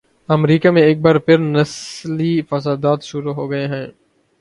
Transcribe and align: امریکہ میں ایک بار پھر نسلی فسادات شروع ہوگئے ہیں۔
امریکہ 0.29 0.69
میں 0.71 0.81
ایک 0.81 1.01
بار 1.01 1.15
پھر 1.15 1.37
نسلی 1.37 2.41
فسادات 2.49 3.03
شروع 3.03 3.33
ہوگئے 3.33 3.67
ہیں۔ 3.67 3.87